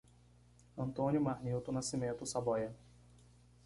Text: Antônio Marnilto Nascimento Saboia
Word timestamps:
Antônio 0.75 1.21
Marnilto 1.21 1.71
Nascimento 1.71 2.25
Saboia 2.25 2.75